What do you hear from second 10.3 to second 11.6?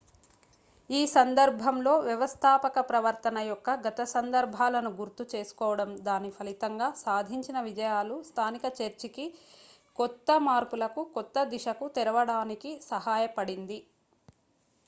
మార్పులకు కొత్త